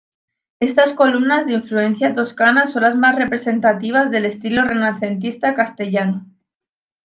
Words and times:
Estas 0.59 0.93
columnas 0.93 1.45
de 1.45 1.53
influencia 1.53 2.15
toscana 2.15 2.65
son 2.65 2.81
las 2.81 2.95
más 2.95 3.15
representativas 3.15 4.09
del 4.09 4.25
estilo 4.25 4.63
renacentista 4.63 5.53
castellano. 5.53 6.25